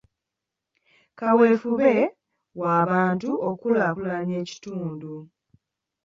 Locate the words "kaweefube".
1.19-1.91